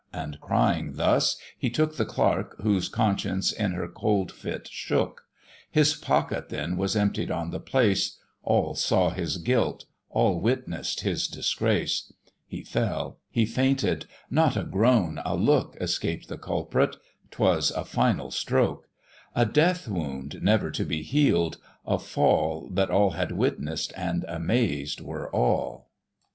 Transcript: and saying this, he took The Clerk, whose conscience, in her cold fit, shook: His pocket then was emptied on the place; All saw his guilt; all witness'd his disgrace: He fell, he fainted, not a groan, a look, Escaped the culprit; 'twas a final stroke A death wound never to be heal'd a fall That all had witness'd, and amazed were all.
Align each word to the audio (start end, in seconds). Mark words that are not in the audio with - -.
and 0.11 0.39
saying 0.49 0.93
this, 0.93 1.37
he 1.59 1.69
took 1.69 1.95
The 1.95 2.07
Clerk, 2.07 2.59
whose 2.63 2.89
conscience, 2.89 3.51
in 3.51 3.73
her 3.73 3.87
cold 3.87 4.31
fit, 4.31 4.67
shook: 4.67 5.25
His 5.69 5.93
pocket 5.93 6.49
then 6.49 6.75
was 6.75 6.95
emptied 6.95 7.29
on 7.29 7.51
the 7.51 7.59
place; 7.59 8.17
All 8.41 8.73
saw 8.73 9.11
his 9.11 9.37
guilt; 9.37 9.85
all 10.09 10.39
witness'd 10.41 11.01
his 11.01 11.27
disgrace: 11.27 12.11
He 12.47 12.63
fell, 12.63 13.19
he 13.29 13.45
fainted, 13.45 14.07
not 14.31 14.57
a 14.57 14.63
groan, 14.63 15.21
a 15.23 15.35
look, 15.35 15.77
Escaped 15.79 16.29
the 16.29 16.37
culprit; 16.39 16.95
'twas 17.29 17.69
a 17.69 17.85
final 17.85 18.31
stroke 18.31 18.87
A 19.35 19.45
death 19.45 19.87
wound 19.87 20.39
never 20.41 20.71
to 20.71 20.83
be 20.83 21.03
heal'd 21.03 21.57
a 21.85 21.99
fall 21.99 22.69
That 22.71 22.89
all 22.89 23.11
had 23.11 23.33
witness'd, 23.33 23.93
and 23.95 24.25
amazed 24.27 24.99
were 24.99 25.29
all. 25.29 25.91